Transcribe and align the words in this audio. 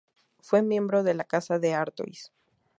Fue 0.39 0.63
miembro 0.63 1.03
de 1.03 1.13
la 1.13 1.25
Casa 1.25 1.59
de 1.59 1.75
Artois. 1.75 2.33